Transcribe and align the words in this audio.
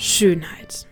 Schönheit. 0.00 0.86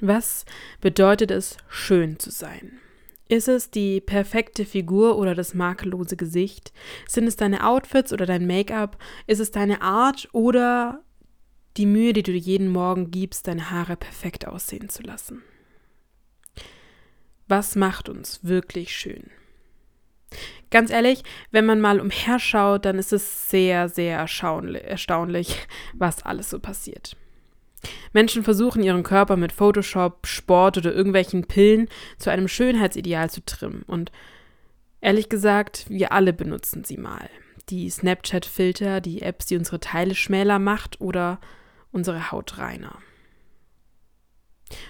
Was 0.00 0.44
bedeutet 0.80 1.30
es, 1.30 1.56
schön 1.68 2.18
zu 2.18 2.32
sein? 2.32 2.80
Ist 3.28 3.46
es 3.46 3.70
die 3.70 4.00
perfekte 4.00 4.64
Figur 4.64 5.18
oder 5.18 5.36
das 5.36 5.54
makellose 5.54 6.16
Gesicht? 6.16 6.72
Sind 7.06 7.28
es 7.28 7.36
deine 7.36 7.64
Outfits 7.64 8.12
oder 8.12 8.26
dein 8.26 8.48
Make-up? 8.48 8.98
Ist 9.28 9.38
es 9.38 9.52
deine 9.52 9.82
Art 9.82 10.28
oder 10.32 11.04
die 11.76 11.86
Mühe, 11.86 12.12
die 12.12 12.24
du 12.24 12.32
jeden 12.32 12.66
Morgen 12.66 13.12
gibst, 13.12 13.46
deine 13.46 13.70
Haare 13.70 13.96
perfekt 13.96 14.48
aussehen 14.48 14.88
zu 14.88 15.04
lassen? 15.04 15.44
Was 17.46 17.76
macht 17.76 18.08
uns 18.08 18.42
wirklich 18.42 18.96
schön? 18.96 19.30
Ganz 20.72 20.90
ehrlich, 20.90 21.22
wenn 21.52 21.66
man 21.66 21.80
mal 21.80 22.00
umherschaut, 22.00 22.84
dann 22.84 22.98
ist 22.98 23.12
es 23.12 23.48
sehr, 23.48 23.88
sehr 23.88 24.18
erstaunlich, 24.18 25.68
was 25.94 26.24
alles 26.24 26.50
so 26.50 26.58
passiert. 26.58 27.16
Menschen 28.12 28.42
versuchen 28.42 28.82
ihren 28.82 29.02
Körper 29.02 29.36
mit 29.36 29.52
Photoshop, 29.52 30.26
Sport 30.26 30.78
oder 30.78 30.92
irgendwelchen 30.92 31.46
Pillen 31.46 31.88
zu 32.18 32.30
einem 32.30 32.48
Schönheitsideal 32.48 33.30
zu 33.30 33.44
trimmen. 33.44 33.82
Und 33.82 34.12
ehrlich 35.00 35.28
gesagt, 35.28 35.86
wir 35.88 36.12
alle 36.12 36.32
benutzen 36.32 36.84
sie 36.84 36.96
mal. 36.96 37.28
Die 37.68 37.88
Snapchat-Filter, 37.88 39.00
die 39.00 39.22
Apps, 39.22 39.46
die 39.46 39.56
unsere 39.56 39.80
Teile 39.80 40.14
schmäler 40.14 40.58
macht 40.58 41.00
oder 41.00 41.40
unsere 41.92 42.30
Haut 42.30 42.58
reiner. 42.58 42.98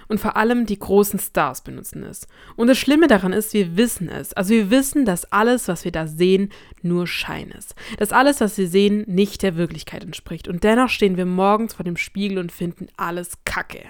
Und 0.09 0.21
vor 0.21 0.37
allem 0.37 0.67
die 0.67 0.79
großen 0.79 1.19
Stars 1.19 1.63
benutzen 1.63 2.03
es. 2.03 2.27
Und 2.57 2.67
das 2.69 2.79
Schlimme 2.79 3.07
daran 3.07 3.33
ist, 3.33 3.53
wir 3.53 3.77
wissen 3.77 4.09
es. 4.09 4.33
Also 4.33 4.55
wir 4.55 4.71
wissen, 4.71 5.05
dass 5.05 5.31
alles, 5.33 5.69
was 5.69 5.85
wir 5.85 5.93
da 5.93 6.07
sehen, 6.07 6.51
nur 6.83 7.07
Schein 7.07 7.51
ist. 7.51 7.75
Dass 7.99 8.13
alles, 8.13 8.41
was 8.41 8.57
wir 8.59 8.69
sehen, 8.69 9.05
nicht 9.07 9.43
der 9.43 9.57
Wirklichkeit 9.57 10.05
entspricht. 10.05 10.49
Und 10.49 10.65
dennoch 10.65 10.89
stehen 10.89 11.17
wir 11.17 11.27
morgens 11.27 11.75
vor 11.75 11.85
dem 11.85 11.97
Spiegel 11.97 12.39
und 12.39 12.53
finden 12.53 12.89
alles 12.97 13.33
Kacke. 13.45 13.83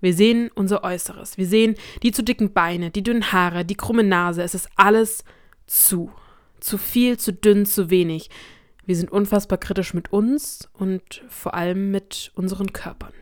Wir 0.00 0.14
sehen 0.14 0.50
unser 0.54 0.82
Äußeres. 0.82 1.36
Wir 1.36 1.46
sehen 1.46 1.74
die 2.02 2.12
zu 2.12 2.22
dicken 2.22 2.52
Beine, 2.52 2.90
die 2.90 3.02
dünnen 3.02 3.32
Haare, 3.32 3.64
die 3.64 3.76
krumme 3.76 4.02
Nase. 4.02 4.42
Es 4.42 4.54
ist 4.54 4.68
alles 4.76 5.24
zu. 5.66 6.10
Zu 6.58 6.78
viel, 6.78 7.18
zu 7.18 7.32
dünn, 7.32 7.66
zu 7.66 7.90
wenig. 7.90 8.30
Wir 8.86 8.96
sind 8.96 9.12
unfassbar 9.12 9.58
kritisch 9.58 9.94
mit 9.94 10.12
uns 10.12 10.68
und 10.72 11.22
vor 11.28 11.54
allem 11.54 11.90
mit 11.90 12.32
unseren 12.34 12.72
Körpern. 12.72 13.12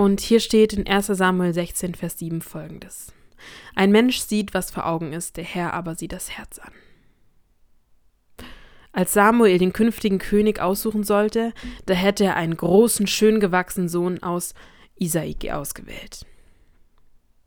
Und 0.00 0.22
hier 0.22 0.40
steht 0.40 0.72
in 0.72 0.86
1 0.86 1.08
Samuel 1.08 1.52
16, 1.52 1.94
Vers 1.94 2.18
7 2.18 2.40
folgendes. 2.40 3.12
Ein 3.74 3.92
Mensch 3.92 4.20
sieht, 4.20 4.54
was 4.54 4.70
vor 4.70 4.86
Augen 4.86 5.12
ist, 5.12 5.36
der 5.36 5.44
Herr 5.44 5.74
aber 5.74 5.94
sieht 5.94 6.12
das 6.12 6.30
Herz 6.30 6.58
an. 6.58 6.72
Als 8.92 9.12
Samuel 9.12 9.58
den 9.58 9.74
künftigen 9.74 10.18
König 10.18 10.58
aussuchen 10.58 11.04
sollte, 11.04 11.52
da 11.84 11.92
hätte 11.92 12.24
er 12.24 12.36
einen 12.36 12.56
großen, 12.56 13.06
schön 13.08 13.40
gewachsenen 13.40 13.90
Sohn 13.90 14.22
aus 14.22 14.54
Isaik 14.94 15.50
ausgewählt. 15.52 16.24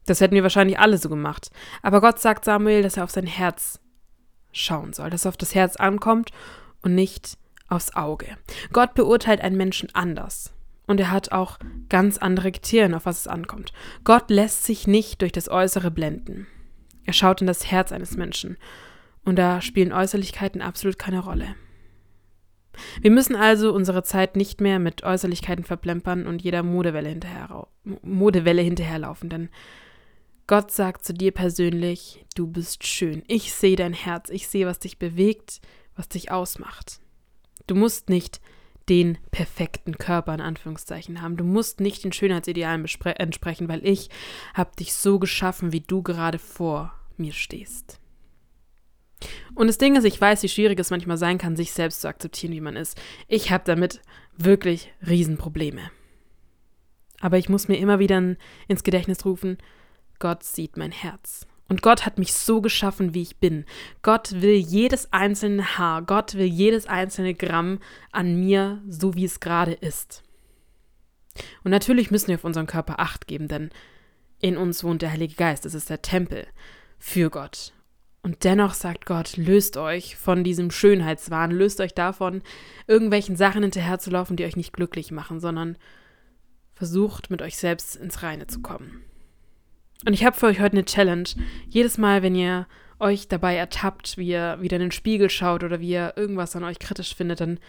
Das 0.05 0.21
hätten 0.21 0.35
wir 0.35 0.43
wahrscheinlich 0.43 0.77
alle 0.77 0.99
so 0.99 1.09
gemacht. 1.09 1.49
Aber 1.81 2.01
Gott 2.01 2.19
sagt 2.19 2.45
Samuel, 2.45 2.83
dass 2.83 2.97
er 2.97 3.05
auf 3.05 3.09
sein 3.09 3.25
Herz 3.25 3.79
schauen 4.51 4.93
soll, 4.93 5.09
dass 5.09 5.25
er 5.25 5.29
auf 5.29 5.37
das 5.37 5.55
Herz 5.55 5.75
ankommt 5.77 6.29
und 6.83 6.93
nicht 6.93 7.35
aufs 7.67 7.95
Auge. 7.95 8.27
Gott 8.71 8.93
beurteilt 8.93 9.41
einen 9.41 9.57
Menschen 9.57 9.89
anders. 9.95 10.52
Und 10.85 10.99
er 10.99 11.11
hat 11.11 11.31
auch 11.31 11.59
ganz 11.89 12.17
andere 12.17 12.51
Kriterien, 12.51 12.93
auf 12.93 13.05
was 13.05 13.21
es 13.21 13.27
ankommt. 13.27 13.71
Gott 14.03 14.29
lässt 14.29 14.65
sich 14.65 14.85
nicht 14.87 15.21
durch 15.21 15.31
das 15.31 15.49
Äußere 15.49 15.91
blenden. 15.91 16.47
Er 17.05 17.13
schaut 17.13 17.41
in 17.41 17.47
das 17.47 17.71
Herz 17.71 17.91
eines 17.91 18.17
Menschen. 18.17 18.57
Und 19.23 19.37
da 19.37 19.61
spielen 19.61 19.93
Äußerlichkeiten 19.93 20.61
absolut 20.61 20.99
keine 20.99 21.19
Rolle. 21.19 21.55
Wir 23.01 23.11
müssen 23.11 23.35
also 23.35 23.73
unsere 23.73 24.03
Zeit 24.03 24.35
nicht 24.35 24.59
mehr 24.59 24.79
mit 24.79 25.03
Äußerlichkeiten 25.03 25.63
verplempern 25.63 26.27
und 26.27 26.41
jeder 26.41 26.63
Modewelle, 26.63 27.09
hinterher, 27.09 27.67
Modewelle 28.01 28.61
hinterherlaufen, 28.61 29.29
denn 29.29 29.49
Gott 30.47 30.71
sagt 30.71 31.05
zu 31.05 31.13
dir 31.13 31.31
persönlich, 31.31 32.25
du 32.35 32.47
bist 32.47 32.85
schön. 32.85 33.23
Ich 33.27 33.53
sehe 33.53 33.75
dein 33.75 33.93
Herz, 33.93 34.29
ich 34.29 34.47
sehe, 34.47 34.65
was 34.65 34.79
dich 34.79 34.99
bewegt, 34.99 35.61
was 35.95 36.09
dich 36.09 36.31
ausmacht. 36.31 36.99
Du 37.67 37.75
musst 37.75 38.09
nicht 38.09 38.41
den 38.89 39.17
perfekten 39.31 39.97
Körper 39.97 40.33
in 40.33 40.41
Anführungszeichen 40.41 41.21
haben. 41.21 41.37
Du 41.37 41.43
musst 41.43 41.79
nicht 41.79 42.03
den 42.03 42.11
Schönheitsidealen 42.11 42.85
entsprechen, 43.15 43.69
weil 43.69 43.85
ich 43.85 44.09
habe 44.53 44.75
dich 44.77 44.93
so 44.93 45.19
geschaffen, 45.19 45.71
wie 45.71 45.81
du 45.81 46.01
gerade 46.01 46.39
vor 46.39 46.93
mir 47.17 47.33
stehst. 47.33 47.99
Und 49.55 49.67
das 49.67 49.77
Ding 49.77 49.95
ist, 49.95 50.03
ich 50.03 50.19
weiß, 50.19 50.43
wie 50.43 50.49
schwierig 50.49 50.79
es 50.79 50.89
manchmal 50.89 51.17
sein 51.17 51.37
kann, 51.37 51.55
sich 51.55 51.71
selbst 51.71 52.01
zu 52.01 52.07
akzeptieren, 52.07 52.53
wie 52.53 52.61
man 52.61 52.75
ist. 52.75 52.99
Ich 53.27 53.51
habe 53.51 53.63
damit 53.65 54.01
wirklich 54.35 54.91
Riesenprobleme. 55.07 55.91
Aber 57.21 57.37
ich 57.37 57.47
muss 57.47 57.69
mir 57.69 57.77
immer 57.77 57.99
wieder 57.99 58.35
ins 58.67 58.83
Gedächtnis 58.83 59.23
rufen, 59.23 59.57
Gott 60.19 60.43
sieht 60.43 60.75
mein 60.75 60.91
Herz. 60.91 61.47
Und 61.73 61.81
Gott 61.81 62.05
hat 62.05 62.19
mich 62.19 62.33
so 62.33 62.61
geschaffen, 62.61 63.15
wie 63.15 63.23
ich 63.23 63.37
bin. 63.37 63.65
Gott 64.03 64.43
will 64.43 64.53
jedes 64.53 65.11
einzelne 65.11 65.79
Haar, 65.79 66.03
Gott 66.03 66.35
will 66.35 66.45
jedes 66.45 66.85
einzelne 66.85 67.33
Gramm 67.33 67.79
an 68.11 68.39
mir, 68.39 68.79
so 68.87 69.15
wie 69.15 69.25
es 69.25 69.39
gerade 69.39 69.73
ist. 69.73 70.21
Und 71.63 71.71
natürlich 71.71 72.11
müssen 72.11 72.27
wir 72.27 72.35
auf 72.35 72.43
unseren 72.43 72.67
Körper 72.67 72.99
acht 72.99 73.25
geben, 73.25 73.47
denn 73.47 73.71
in 74.39 74.55
uns 74.55 74.83
wohnt 74.83 75.01
der 75.01 75.09
Heilige 75.09 75.33
Geist, 75.33 75.65
es 75.65 75.73
ist 75.73 75.89
der 75.89 76.03
Tempel 76.03 76.45
für 76.99 77.31
Gott. 77.31 77.73
Und 78.21 78.43
dennoch 78.43 78.75
sagt 78.75 79.07
Gott, 79.07 79.35
löst 79.35 79.75
euch 79.75 80.15
von 80.15 80.43
diesem 80.43 80.69
Schönheitswahn, 80.69 81.49
löst 81.49 81.81
euch 81.81 81.95
davon, 81.95 82.43
irgendwelchen 82.85 83.35
Sachen 83.35 83.63
hinterherzulaufen, 83.63 84.37
die 84.37 84.45
euch 84.45 84.57
nicht 84.57 84.73
glücklich 84.73 85.09
machen, 85.09 85.39
sondern 85.39 85.79
versucht 86.75 87.31
mit 87.31 87.41
euch 87.41 87.57
selbst 87.57 87.95
ins 87.95 88.21
Reine 88.21 88.45
zu 88.45 88.61
kommen. 88.61 89.01
Und 90.05 90.13
ich 90.13 90.25
habe 90.25 90.35
für 90.35 90.47
euch 90.47 90.59
heute 90.59 90.73
eine 90.73 90.85
Challenge. 90.85 91.29
Jedes 91.69 91.97
Mal, 91.97 92.23
wenn 92.23 92.35
ihr 92.35 92.67
euch 92.99 93.27
dabei 93.27 93.55
ertappt, 93.55 94.17
wie 94.17 94.29
ihr 94.29 94.57
wieder 94.61 94.77
in 94.77 94.83
den 94.83 94.91
Spiegel 94.91 95.29
schaut 95.29 95.63
oder 95.63 95.79
wie 95.79 95.89
ihr 95.89 96.13
irgendwas 96.15 96.55
an 96.55 96.63
euch 96.63 96.79
kritisch 96.79 97.15
findet, 97.15 97.41
dann 97.41 97.59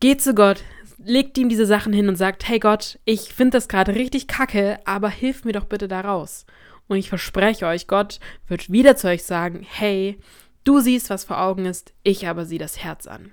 geht 0.00 0.22
zu 0.22 0.34
Gott, 0.34 0.62
legt 0.98 1.36
ihm 1.38 1.48
diese 1.48 1.66
Sachen 1.66 1.92
hin 1.92 2.08
und 2.08 2.16
sagt, 2.16 2.48
hey 2.48 2.58
Gott, 2.58 2.98
ich 3.04 3.32
finde 3.32 3.58
das 3.58 3.68
gerade 3.68 3.94
richtig 3.94 4.26
kacke, 4.26 4.78
aber 4.84 5.10
hilf 5.10 5.44
mir 5.44 5.52
doch 5.52 5.64
bitte 5.64 5.88
da 5.88 6.00
raus. 6.00 6.46
Und 6.88 6.96
ich 6.96 7.08
verspreche 7.08 7.66
euch, 7.66 7.86
Gott 7.86 8.18
wird 8.48 8.72
wieder 8.72 8.96
zu 8.96 9.08
euch 9.08 9.22
sagen, 9.22 9.64
hey, 9.68 10.18
du 10.64 10.80
siehst, 10.80 11.10
was 11.10 11.24
vor 11.24 11.40
Augen 11.40 11.66
ist, 11.66 11.92
ich 12.02 12.26
aber 12.26 12.46
sieh 12.46 12.58
das 12.58 12.82
Herz 12.82 13.06
an. 13.06 13.30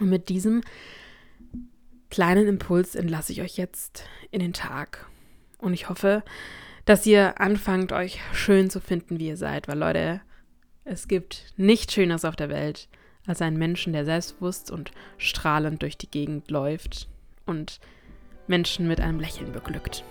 Und 0.00 0.08
mit 0.08 0.28
diesem 0.28 0.62
kleinen 2.10 2.46
Impuls 2.46 2.94
entlasse 2.94 3.32
ich 3.32 3.42
euch 3.42 3.56
jetzt 3.56 4.04
in 4.30 4.40
den 4.40 4.52
Tag. 4.52 5.06
Und 5.58 5.74
ich 5.74 5.88
hoffe, 5.88 6.22
dass 6.84 7.06
ihr 7.06 7.40
anfangt, 7.40 7.92
euch 7.92 8.20
schön 8.32 8.70
zu 8.70 8.80
finden, 8.80 9.18
wie 9.18 9.28
ihr 9.28 9.36
seid. 9.36 9.68
Weil 9.68 9.78
Leute, 9.78 10.20
es 10.84 11.08
gibt 11.08 11.52
nichts 11.56 11.94
Schöneres 11.94 12.24
auf 12.24 12.36
der 12.36 12.48
Welt 12.48 12.88
als 13.26 13.42
einen 13.42 13.58
Menschen, 13.58 13.92
der 13.92 14.04
selbstbewusst 14.04 14.70
und 14.70 14.92
strahlend 15.18 15.82
durch 15.82 15.98
die 15.98 16.10
Gegend 16.10 16.50
läuft 16.50 17.08
und 17.44 17.80
Menschen 18.46 18.86
mit 18.86 19.00
einem 19.00 19.18
Lächeln 19.18 19.52
beglückt. 19.52 20.04